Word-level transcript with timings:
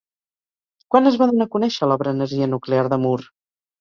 Quan 0.95 1.09
es 1.11 1.19
va 1.23 1.27
donar 1.31 1.47
a 1.49 1.53
conèixer 1.57 1.91
l'obra 1.91 2.15
Energia 2.17 2.49
Nuclear 2.55 2.83
de 2.95 3.01
Moore? 3.05 3.29